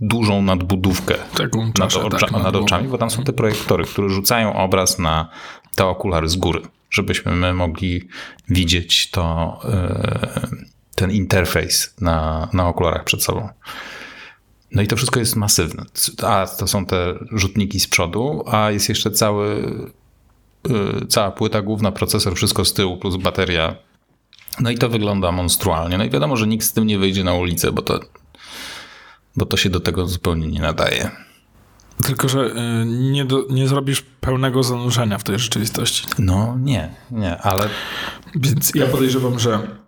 [0.00, 3.84] dużą nadbudówkę Taką nad, czaszę, ocza, tak, nad nad oczami, bo tam są te projektory,
[3.84, 5.28] które rzucają obraz na
[5.74, 8.08] te okulary z góry, żebyśmy my mogli
[8.48, 10.48] widzieć to, e,
[10.94, 13.48] ten interfejs na, na okularach przed sobą.
[14.72, 15.84] No i to wszystko jest masywne.
[16.26, 19.72] A to są te rzutniki z przodu, a jest jeszcze cały,
[20.70, 23.76] e, cała płyta główna, procesor, wszystko z tyłu, plus bateria.
[24.60, 25.98] No i to wygląda monstrualnie.
[25.98, 28.00] No i wiadomo, że nikt z tym nie wyjdzie na ulicę, bo to,
[29.36, 31.10] bo to się do tego zupełnie nie nadaje.
[32.04, 36.06] Tylko, że y, nie, do, nie zrobisz pełnego zanurzenia w tej rzeczywistości.
[36.18, 37.68] No nie, nie, ale
[38.34, 39.78] Więc ja podejrzewam, że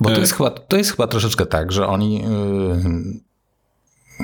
[0.00, 0.20] bo to E.
[0.20, 3.20] jest chyba, to jest chyba troszeczkę tak, że oni yy,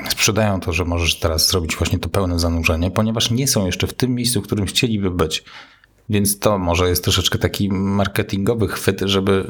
[0.09, 3.93] sprzedają to, że możesz teraz zrobić właśnie to pełne zanurzenie, ponieważ nie są jeszcze w
[3.93, 5.43] tym miejscu, w którym chcieliby być.
[6.09, 9.47] Więc to może jest troszeczkę taki marketingowy chwyt, żeby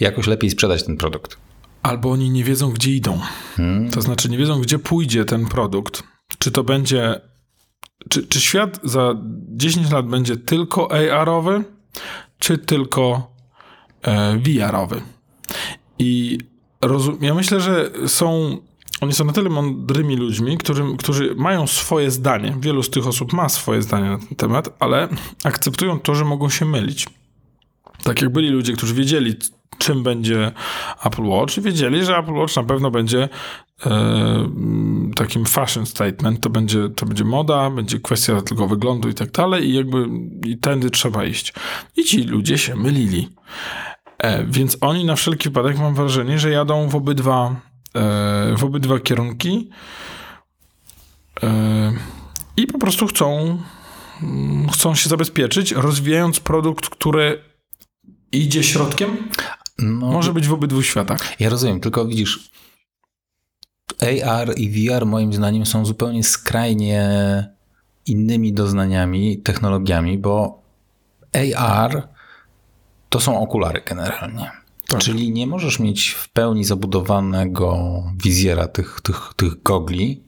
[0.00, 1.36] jakoś lepiej sprzedać ten produkt.
[1.82, 3.20] albo oni nie wiedzą, gdzie idą.
[3.92, 6.02] To znaczy, nie wiedzą, gdzie pójdzie ten produkt.
[6.38, 7.20] Czy to będzie.
[8.08, 9.14] Czy, czy świat za
[9.48, 11.64] 10 lat będzie tylko AR-owy,
[12.38, 13.30] czy tylko
[14.02, 15.02] e, VR-owy?
[15.98, 16.38] I
[16.80, 18.58] rozum, ja myślę, że są.
[19.00, 22.56] Oni są na tyle mądrymi ludźmi, którym, którzy mają swoje zdanie.
[22.60, 25.08] Wielu z tych osób ma swoje zdanie na ten temat, ale
[25.44, 27.06] akceptują to, że mogą się mylić.
[28.02, 29.34] Tak jak byli ludzie, którzy wiedzieli,
[29.78, 30.52] czym będzie
[31.04, 33.28] Apple Watch wiedzieli, że Apple Watch na pewno będzie
[33.86, 34.48] e,
[35.16, 39.68] takim fashion statement, to będzie, to będzie moda, będzie kwestia tylko wyglądu i tak dalej
[39.68, 40.08] i jakby
[40.44, 41.54] i tędy trzeba iść.
[41.96, 43.28] I ci ludzie się mylili.
[44.18, 47.56] E, więc oni na wszelki wypadek mam wrażenie, że jadą w obydwa,
[48.56, 49.70] w obydwa kierunki
[51.42, 51.92] e,
[52.56, 53.58] i po prostu chcą,
[54.22, 57.42] mm, chcą się zabezpieczyć, rozwijając produkt, który
[58.32, 59.16] idzie środkiem,
[59.78, 61.40] No, może być w obydwu światach.
[61.40, 62.50] Ja rozumiem, tylko widzisz,
[64.02, 67.08] AR i VR moim zdaniem są zupełnie skrajnie
[68.06, 70.62] innymi doznaniami, technologiami, bo
[71.56, 72.08] AR
[73.08, 74.63] to są okulary generalnie.
[74.88, 75.00] Tak.
[75.00, 80.22] Czyli nie możesz mieć w pełni zabudowanego wizjera tych, tych, tych gogli,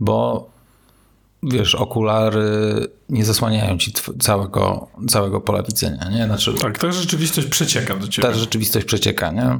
[0.00, 0.50] bo
[1.42, 2.42] wiesz, okulary
[3.08, 6.24] nie zasłaniają ci całego, całego pola widzenia, nie?
[6.26, 8.28] Znaczy, Tak, ta rzeczywistość przecieka do ciebie.
[8.28, 9.58] ta rzeczywistość przecieka, nie?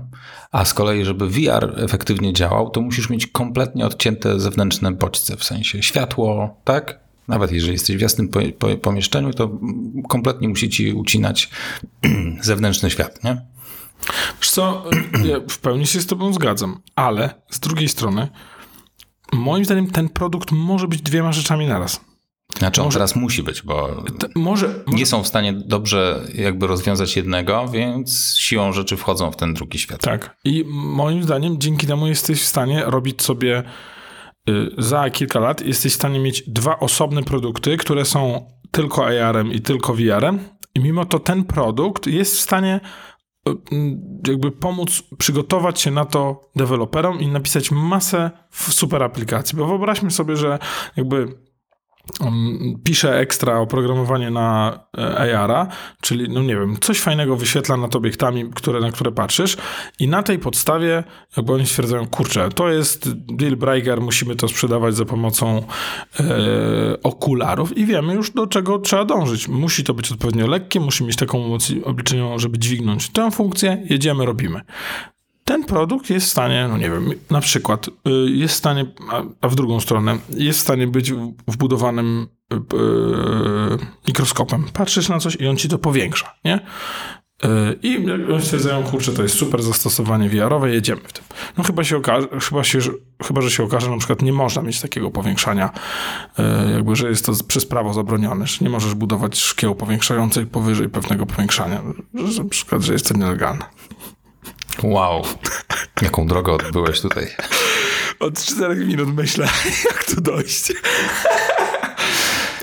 [0.53, 5.45] A z kolei, żeby VR efektywnie działał, to musisz mieć kompletnie odcięte zewnętrzne bodźce, w
[5.45, 6.99] sensie światło, tak?
[7.29, 9.51] Nawet jeżeli jesteś w jasnym po, po, pomieszczeniu, to
[10.09, 11.51] kompletnie musi ci ucinać
[12.43, 13.43] zewnętrzny świat, nie?
[14.41, 14.85] Wiesz co,
[15.31, 18.29] ja w pełni się z tobą zgadzam, ale z drugiej strony
[19.33, 22.01] moim zdaniem ten produkt może być dwiema rzeczami naraz.
[22.59, 27.17] Znaczy on Może- teraz musi być, bo może, nie są w stanie dobrze jakby rozwiązać
[27.17, 30.01] jednego, więc siłą rzeczy wchodzą w ten drugi świat.
[30.01, 30.37] Tak.
[30.45, 33.63] I moim zdaniem dzięki temu jesteś w stanie robić sobie
[34.49, 39.53] y, za kilka lat jesteś w stanie mieć dwa osobne produkty, które są tylko AR-em
[39.53, 40.39] i tylko VR-em
[40.75, 42.81] i mimo to ten produkt jest w stanie
[44.27, 50.37] jakby pomóc przygotować się na to deweloperom i napisać masę super aplikacji, bo wyobraźmy sobie,
[50.37, 50.59] że
[50.97, 51.48] jakby
[52.85, 55.67] pisze ekstra oprogramowanie na e, AR-a,
[56.01, 59.57] czyli, no nie wiem, coś fajnego wyświetla nad obiektami, które, na które patrzysz
[59.99, 61.05] i na tej podstawie
[61.37, 65.63] jakby oni stwierdzają, kurczę, to jest deal breaker, musimy to sprzedawać za pomocą
[66.21, 66.25] e,
[67.03, 69.49] okularów i wiemy już do czego trzeba dążyć.
[69.49, 74.27] Musi to być odpowiednio lekkie, musi mieć taką moc obliczeniową, żeby dźwignąć tę funkcję, jedziemy,
[74.27, 74.61] robimy
[75.49, 77.91] ten produkt jest w stanie, no nie wiem, na przykład y,
[78.31, 78.87] jest w stanie,
[79.41, 81.13] a- w drugą stronę, jest w stanie być
[81.49, 82.61] wbudowanym y, y,
[84.09, 84.65] mikroskopem.
[84.73, 86.61] Patrzysz na coś i on ci to powiększa, nie?
[87.83, 88.07] I
[88.41, 91.25] stwierdzają, kurczę, to jest super zastosowanie VR-owe, jedziemy w tym.
[91.59, 92.79] No chyba się okaże, chyba, się,
[93.23, 95.71] chyba że się okaże, że na przykład nie można mieć takiego powiększania,
[96.75, 101.27] jakby, że jest to przez prawo zabronione, że nie możesz budować szkieł powiększających powyżej pewnego
[101.27, 101.83] powiększania,
[102.15, 103.65] że na przykład, że jest to nielegalne.
[104.83, 105.23] Wow.
[106.03, 107.29] Jaką drogę odbyłeś tutaj.
[108.21, 109.49] Od 4 minut myślę,
[109.85, 110.73] jak tu dojść.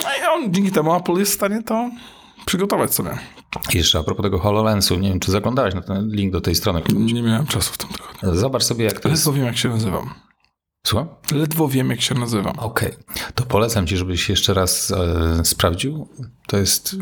[0.04, 1.90] No i on dzięki temu Apple jest w stanie to
[2.46, 3.18] przygotować sobie.
[3.74, 6.56] I Jeszcze a propos tego HoloLensu, nie wiem, czy zaglądałeś na ten link do tej
[6.56, 6.82] strony.
[6.94, 8.40] Nie miałem czasu w tym tygodniu.
[8.40, 9.26] Zobacz sobie, jak to jest.
[9.26, 10.14] Ledwo wiem, jak się nazywam.
[10.88, 11.08] Słucham?
[11.32, 12.60] Ledwo wiem, jak się nazywam.
[12.60, 12.92] Okej,
[13.36, 16.08] to polecam ci, żebyś jeszcze raz e, sprawdził.
[16.48, 16.96] To jest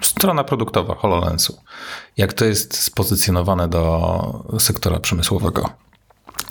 [0.00, 1.60] strona produktowa HoloLensu.
[2.16, 5.70] Jak to jest spozycjonowane do sektora przemysłowego.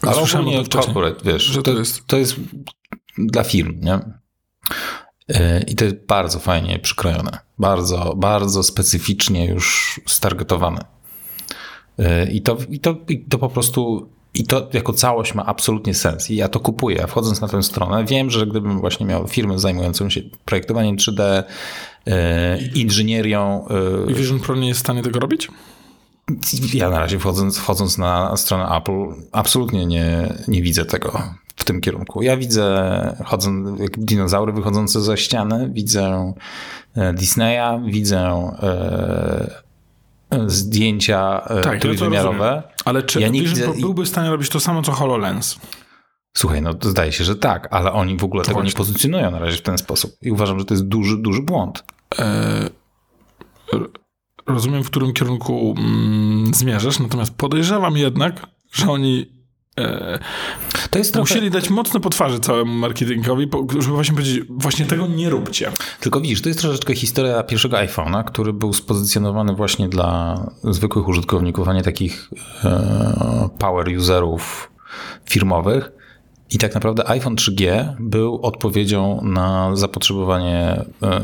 [0.01, 2.35] Ale Słyszałem ogólnie corporate, wiesz, że to, to jest- to jest
[3.17, 3.99] dla firm, nie?
[5.29, 7.37] E, I to jest bardzo fajnie przykrojone.
[7.59, 10.85] Bardzo, bardzo specyficznie już stargetowane.
[11.99, 15.93] E, I to, i to, i to po prostu, i to jako całość ma absolutnie
[15.93, 16.31] sens.
[16.31, 17.07] I ja to kupuję.
[17.07, 21.43] Wchodząc na tę stronę, wiem, że gdybym właśnie miał firmę zajmującą się projektowaniem 3D, e,
[22.75, 23.67] inżynierią,
[24.07, 25.47] e, I Vision Pro nie jest w stanie tego robić?
[26.73, 31.21] ja na razie wchodząc, wchodząc na stronę Apple, absolutnie nie, nie widzę tego
[31.55, 32.21] w tym kierunku.
[32.21, 36.33] Ja widzę chodząc, jak dinozaury wychodzące ze ściany, widzę
[36.95, 42.37] e, Disneya, widzę e, zdjęcia e, Tak, ja to trójwymiarowe.
[42.49, 42.63] rozumiem.
[42.85, 45.55] Ale czy Ja nie Vision widzę- Pro byłby w stanie robić to samo, co HoloLens?
[46.37, 48.77] Słuchaj, no to zdaje się, że tak, ale oni w ogóle tego nie właśnie.
[48.77, 50.11] pozycjonują na razie w ten sposób.
[50.21, 51.83] I uważam, że to jest duży, duży błąd.
[52.19, 52.69] E,
[54.47, 59.31] rozumiem, w którym kierunku mm, zmierzasz, natomiast podejrzewam jednak, że oni
[59.77, 60.19] e,
[60.89, 61.23] To jest trochę...
[61.23, 63.47] musieli dać mocno po twarzy całemu marketingowi,
[63.79, 65.71] żeby właśnie powiedzieć, właśnie tego nie róbcie.
[65.99, 71.67] Tylko widzisz, to jest troszeczkę historia pierwszego iPhone'a, który był spozycjonowany właśnie dla zwykłych użytkowników,
[71.67, 72.29] a nie takich
[72.63, 74.71] e, power userów
[75.29, 75.91] firmowych.
[76.51, 81.21] I tak naprawdę iPhone 3G był odpowiedzią na zapotrzebowanie e,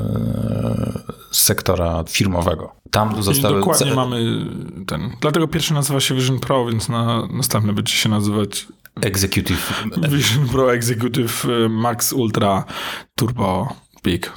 [1.31, 2.71] sektora firmowego.
[2.91, 4.45] Tam zostały dokładnie ce- mamy
[4.87, 5.09] ten.
[5.21, 8.67] Dlatego pierwszy nazywa się Vision Pro, więc na następny będzie się nazywać
[9.01, 12.63] executive Vision Pro Executive e, Max Ultra
[13.15, 13.67] Turbo
[14.03, 14.33] Big.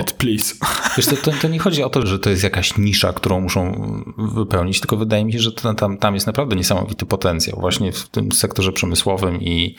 [0.00, 0.54] It, please.
[0.96, 3.72] Wiesz, to, to, to nie chodzi o to, że to jest jakaś nisza, którą muszą
[4.18, 8.08] wypełnić, tylko wydaje mi się, że to, tam, tam jest naprawdę niesamowity potencjał właśnie w
[8.08, 9.76] tym sektorze przemysłowym i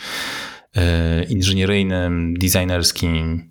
[0.75, 3.49] e, inżynieryjnym, designerskim.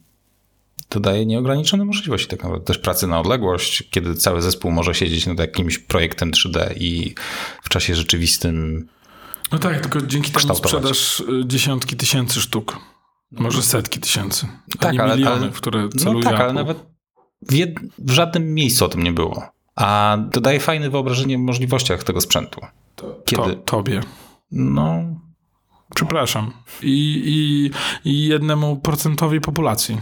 [0.89, 5.27] To daje nieograniczone możliwości tak naprawdę też pracy na odległość, kiedy cały zespół może siedzieć
[5.27, 7.15] nad jakimś projektem 3D i
[7.63, 8.89] w czasie rzeczywistym
[9.53, 12.79] No tak, tylko dzięki temu sprzedasz y, dziesiątki tysięcy sztuk.
[13.31, 14.47] Może setki tysięcy.
[14.79, 16.79] Tak, nie ale- miliony, ale- które No celuje tak, ale nawet
[17.49, 17.75] w, jed...
[17.99, 19.43] w żadnym miejscu o tym nie było.
[19.77, 22.61] A to daje fajne wyobrażenie o możliwościach tego sprzętu.
[23.25, 23.43] Kiedy?
[23.43, 24.01] To, tobie.
[24.51, 25.03] No,
[25.95, 26.53] Przepraszam.
[26.83, 27.71] I, i,
[28.11, 29.99] I jednemu procentowi populacji.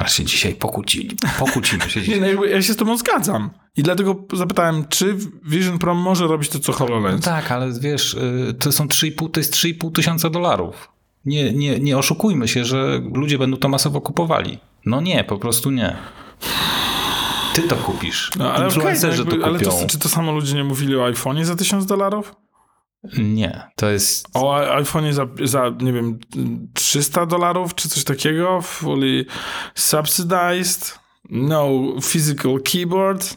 [0.00, 1.16] no się dzisiaj pokłócili.
[1.38, 2.20] Pokłócimy się Nie, dzisiaj.
[2.20, 3.50] no jakby ja się z tobą zgadzam.
[3.76, 7.24] I dlatego zapytałem, czy Vision Pro może robić to, co HoloLens?
[7.24, 10.88] Tak, ale wiesz, y, to są 3,5, to jest 3,5 tysiąca dolarów.
[11.24, 14.58] Nie, nie, nie oszukujmy się, że ludzie będą to masowo kupowali.
[14.86, 15.96] No nie, po prostu nie.
[17.54, 18.30] Ty to kupisz.
[18.38, 19.70] No, ale Influencerzy no jakby, to ale kupią.
[19.70, 22.34] to, czy to samo ludzie nie mówili o iPhone'ie za 1000 dolarów?
[23.18, 24.26] Nie, to jest...
[24.34, 26.18] O iPhone'ie za, za, nie wiem,
[26.74, 28.62] 300 dolarów, czy coś takiego?
[28.62, 29.24] Fully
[29.74, 30.98] subsidized?
[31.30, 31.70] No
[32.02, 33.36] physical keyboard?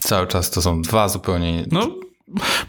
[0.00, 1.64] Cały czas to są dwa zupełnie...
[1.72, 1.90] No,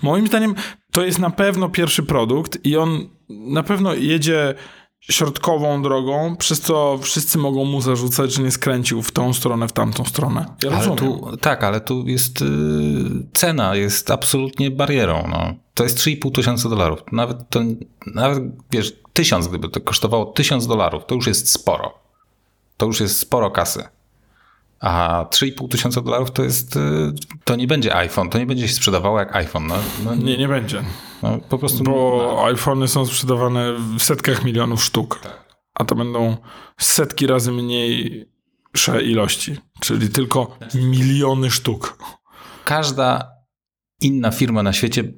[0.02, 0.56] moim zdaniem
[0.92, 4.56] to jest na pewno pierwszy produkt i on na pewno jedzie
[5.02, 9.72] środkową drogą, przez co wszyscy mogą mu zarzucać, że nie skręcił w tą stronę, w
[9.72, 10.46] tamtą stronę.
[10.63, 12.46] Ja Ale tu, tak, ale tu jest y,
[13.34, 15.28] cena, jest absolutnie barierą.
[15.30, 15.54] No.
[15.74, 17.00] To jest 3,5 tysiąca dolarów.
[17.12, 17.60] Nawet to,
[18.13, 21.94] nawet wiesz, tysiąc, gdyby to kosztowało tysiąc dolarów, to już jest sporo.
[22.78, 23.84] To już jest sporo kasy.
[24.80, 26.80] A 3,5 tysiąca dolarów to jest, y,
[27.44, 29.68] to nie będzie iPhone, to nie będzie się sprzedawało jak iPhone.
[29.68, 30.84] No, no, Nie, nie będzie.
[31.24, 31.84] no, po prostu.
[31.84, 35.20] Bo iPhony są sprzedawane w setkach milionów sztuk.
[35.76, 36.38] a to będą
[36.78, 41.98] setki razy mniejsze ilości, czyli tylko miliony sztuk.
[42.65, 43.32] Każda
[44.02, 45.13] inna firma na świecie y,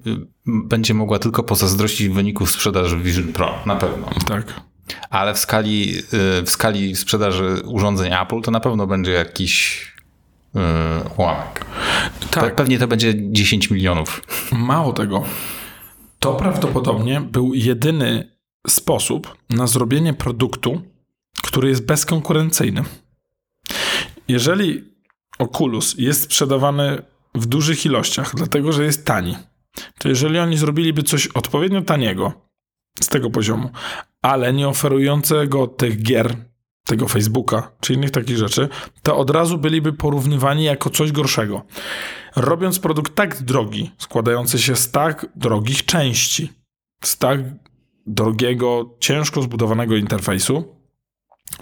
[0.46, 4.08] będzie mogła tylko pozazdrościć wyników sprzedaży Vision Pro, na pewno.
[4.28, 4.62] Tak.
[5.10, 6.02] Ale w skali, y,
[6.46, 9.82] w skali sprzedaży urządzeń Apple to na pewno będzie jakiś
[10.56, 10.60] y,
[11.18, 11.66] ułamek.
[12.32, 12.44] Tak.
[12.44, 14.24] Pe- Pewnie to będzie 10 milionów.
[14.52, 15.24] Mało tego,
[16.20, 18.32] to prawdopodobnie był jedyny
[18.68, 20.82] sposób na zrobienie produktu,
[21.44, 22.84] który jest bezkonkurencyjny.
[24.28, 24.84] Jeżeli
[25.40, 27.02] Oculus jest sprzedawany
[27.36, 29.38] w dużych ilościach, dlatego że jest tani,
[30.00, 32.34] to jeżeli oni zrobiliby coś odpowiednio taniego
[33.00, 33.70] z tego poziomu,
[34.22, 36.36] ale nie oferującego tych gier,
[36.86, 38.70] tego Facebooka czy innych takich rzeczy,
[39.04, 41.62] to od razu byliby porównywani jako coś gorszego.
[42.36, 46.50] Robiąc produkt tak drogi, składający się z tak drogich części,
[47.04, 47.40] z tak
[48.08, 50.76] drogiego, ciężko zbudowanego interfejsu,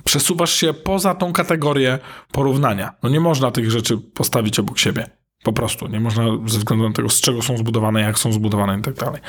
[0.03, 1.99] przesuwasz się poza tą kategorię
[2.31, 2.93] porównania.
[3.03, 5.09] No nie można tych rzeczy postawić obok siebie.
[5.43, 5.87] Po prostu.
[5.87, 8.93] Nie można ze względu na tego, z czego są zbudowane, jak są zbudowane i tak
[8.93, 9.21] dalej.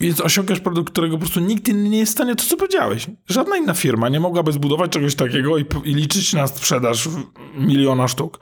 [0.00, 3.06] Więc osiągasz produkt, którego po prostu nikt inny nie jest w stanie, to co powiedziałeś.
[3.26, 7.08] Żadna inna firma nie mogłaby zbudować czegoś takiego i, i liczyć na sprzedaż
[7.54, 8.40] miliona sztuk.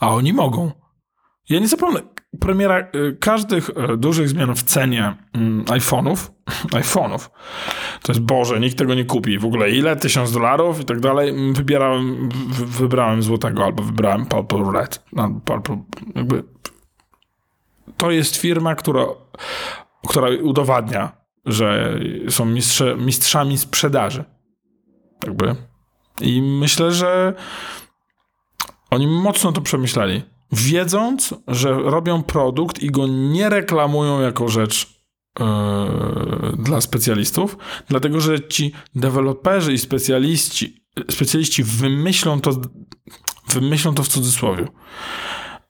[0.00, 0.70] A oni mogą.
[1.48, 2.00] Ja nie zapomnę,
[2.40, 6.16] premiera y, każdych y, dużych zmian w cenie mm, iPhone'ów,
[6.82, 7.30] iPhone'ów,
[8.02, 9.38] to jest Boże, nikt tego nie kupi.
[9.38, 9.96] W ogóle ile?
[9.96, 11.52] Tysiąc dolarów i tak dalej.
[11.52, 15.04] Wybierałem, wy- wybrałem złotego albo wybrałem Purple Red.
[15.12, 15.82] No, Purple,
[16.14, 16.44] jakby
[17.96, 19.06] to jest firma, która,
[20.08, 21.12] która udowadnia,
[21.46, 24.24] że są mistrze, mistrzami sprzedaży.
[25.26, 25.56] Jakby.
[26.20, 27.34] I myślę, że
[28.90, 30.22] oni mocno to przemyśleli.
[30.52, 35.02] Wiedząc, że robią produkt i go nie reklamują jako rzecz
[35.38, 35.46] yy,
[36.58, 37.56] dla specjalistów,
[37.88, 42.50] dlatego że ci deweloperzy i specjaliści, specjaliści wymyślą to,
[43.48, 44.68] wymyślą to w cudzysłowie.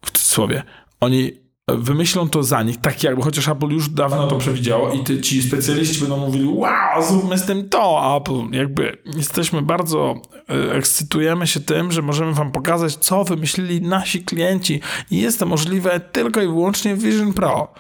[0.04, 0.62] W cudzysłowie.
[1.00, 5.20] Oni wymyślą to za nich, tak jakby, chociaż Apple już dawno to przewidziało i ty,
[5.20, 10.14] ci specjaliści będą mówili, wow, zróbmy z tym to, a Apple jakby jesteśmy bardzo,
[10.48, 15.46] e, ekscytujemy się tym, że możemy wam pokazać, co wymyślili nasi klienci i jest to
[15.46, 17.72] możliwe tylko i wyłącznie w Vision Pro.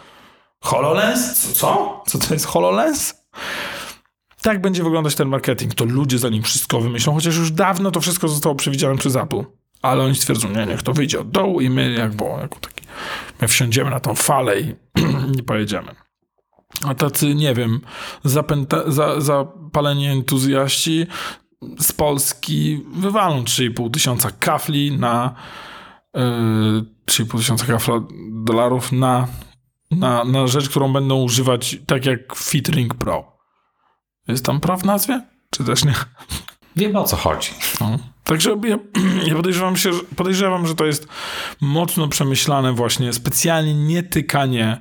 [0.60, 1.52] HoloLens?
[1.52, 2.02] Co?
[2.06, 3.14] Co, to jest HoloLens?
[4.42, 5.74] Tak będzie wyglądać ten marketing.
[5.74, 9.44] To ludzie za nim wszystko wymyślą, chociaż już dawno to wszystko zostało przewidziane przez Apple.
[9.82, 12.81] Ale oni stwierdzą, nie, niech to wyjdzie od dołu i my jakby, jako taki,
[13.40, 14.74] my wsiądziemy na tą falę i
[15.36, 15.94] nie pojedziemy.
[16.86, 17.80] A tacy, nie wiem,
[18.24, 21.06] zapęta, za, zapaleni entuzjaści
[21.78, 25.34] z Polski wywalą 3,5 tysiąca kafli na
[26.14, 26.22] yy,
[27.10, 27.94] 3,5 tysiąca kafla
[28.30, 29.28] dolarów na,
[29.90, 33.32] na, na rzecz, którą będą używać tak jak Fitring Pro.
[34.28, 35.22] Jest tam Pro w nazwie?
[35.50, 35.94] Czy też nie?
[36.76, 37.50] Wiemy o co chodzi.
[37.80, 37.98] No.
[38.32, 38.78] Także ja,
[39.28, 41.08] ja podejrzewam, się, że- podejrzewam, że to jest
[41.60, 44.80] mocno przemyślane właśnie, specjalnie nie tykanie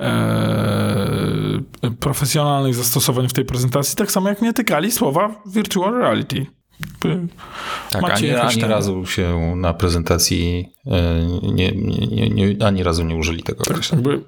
[0.00, 1.60] e,
[2.00, 6.46] profesjonalnych zastosowań w tej prezentacji, tak samo jak nie tykali słowa virtual reality.
[7.90, 13.16] Tak, Macie ani, ani razu się na prezentacji e, nie, nie, nie, ani razu nie
[13.16, 14.10] użyli tego określenia.
[14.10, 14.24] Jakby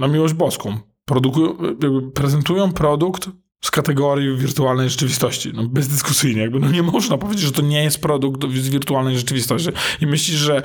[0.00, 0.78] na, miłość boską.
[1.04, 1.56] Produkują,
[2.14, 3.28] prezentują produkt
[3.64, 5.52] z kategorii wirtualnej rzeczywistości.
[5.54, 6.42] No bezdyskusyjnie.
[6.42, 9.68] Jakby, no nie można powiedzieć, że to nie jest produkt z wirtualnej rzeczywistości.
[10.00, 10.62] I myślisz, że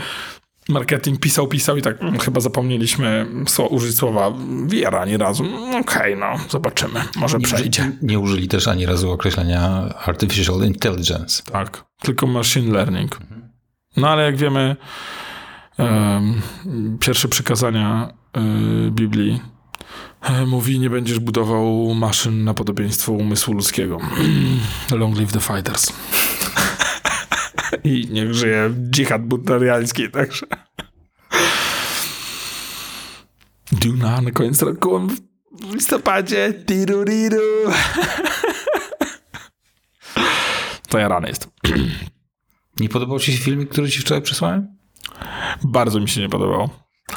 [0.69, 4.32] marketing pisał, pisał i tak, mm, chyba zapomnieliśmy sło- użyć słowa
[4.67, 5.43] VR ani razu.
[5.45, 7.04] Mm, Okej, no, zobaczymy.
[7.15, 7.82] Może Nie, przejdzie.
[7.82, 9.62] użyli, nie użyli też ani razu określenia
[10.06, 11.43] artificial intelligence.
[11.43, 13.19] Tak, tylko machine learning.
[13.97, 14.75] No ale jak wiemy,
[15.77, 16.41] em,
[16.99, 18.13] pierwsze przykazania
[18.88, 19.39] y, Biblii
[20.47, 23.97] mówi, nie będziesz budował maszyn na podobieństwo umysłu ludzkiego.
[24.91, 25.93] Long live the fighters.
[27.84, 30.45] I niech żyje dżihad buddariański, także.
[33.71, 34.99] Duna na koniec roku
[35.51, 36.54] w listopadzie.
[36.65, 37.41] Tiruriru.
[40.89, 41.49] To ja rany jest.
[42.80, 44.77] Nie podobał ci się filmik, który ci wczoraj przesłałem?
[45.63, 46.69] Bardzo mi się nie podobało.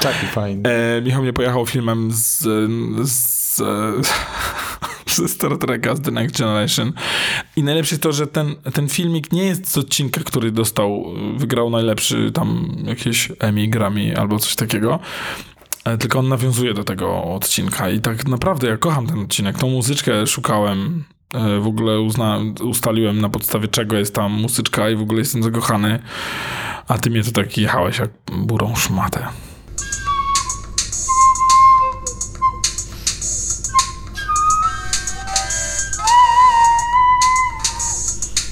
[0.04, 0.70] Taki fajny.
[0.70, 2.38] E, Michał mnie pojechał filmem z,
[3.08, 3.56] z,
[5.16, 6.92] ze Star Treka, z The Next Generation.
[7.56, 11.04] I najlepsze jest to, że ten, ten filmik nie jest z odcinka, który dostał,
[11.36, 14.98] wygrał najlepszy tam jakieś Emmy, Grammy albo coś takiego.
[15.84, 19.58] E, Tylko on nawiązuje do tego odcinka i tak naprawdę ja kocham ten odcinek.
[19.58, 24.96] Tą muzyczkę szukałem, e, w ogóle uzna, ustaliłem na podstawie czego jest ta muzyczka i
[24.96, 25.98] w ogóle jestem zakochany.
[26.88, 29.26] A ty mnie to tak jechałeś jak burą szmatę.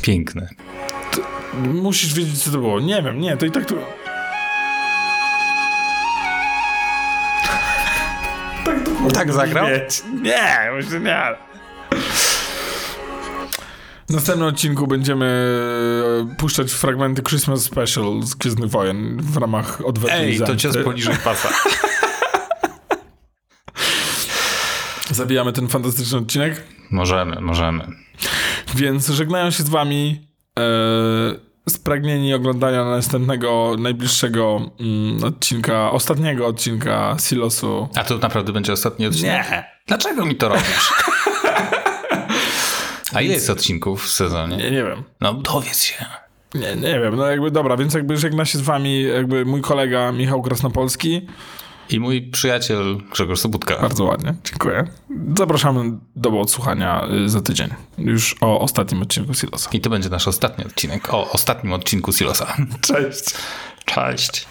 [0.02, 0.48] Piękne.
[1.64, 2.80] Musisz wiedzieć, co to było.
[2.80, 3.76] Nie wiem, nie, to i tak tu...
[8.64, 9.66] tak to Tak zagrał?
[9.66, 10.02] brzmieć.
[10.22, 11.22] Nie, myślę nie.
[14.08, 15.26] W następnym odcinku będziemy
[16.32, 20.76] e, puszczać fragmenty Christmas Special z Gwiezdnych Wojen w ramach odwetu i Ej, to cios
[20.84, 21.48] poniżej pasa.
[25.10, 26.62] Zabijamy ten fantastyczny odcinek.
[26.90, 27.86] Możemy, możemy.
[28.74, 30.62] Więc żegnają się z wami e,
[31.68, 37.88] spragnieni oglądania następnego, najbliższego mm, odcinka, ostatniego odcinka Silosu.
[37.96, 39.50] A to naprawdę będzie ostatni odcinek?
[39.50, 39.64] Nie.
[39.86, 40.92] Dlaczego mi to robisz?
[43.14, 44.56] A ile jest odcinków w sezonie?
[44.56, 45.02] Nie, nie wiem.
[45.20, 46.04] No dowiedz się.
[46.54, 50.12] Nie, nie wiem, no jakby dobra, więc jakby żegna się z wami jakby mój kolega
[50.12, 51.26] Michał Krasnopolski.
[51.90, 53.78] I mój przyjaciel Grzegorz Sobutka.
[53.80, 54.84] Bardzo ładnie, dziękuję.
[55.38, 57.68] Zapraszamy do odsłuchania y, za tydzień.
[57.98, 59.70] Już o ostatnim odcinku Silosa.
[59.72, 62.56] I to będzie nasz ostatni odcinek o ostatnim odcinku Silosa.
[62.80, 63.24] Cześć.
[63.84, 64.46] Cześć.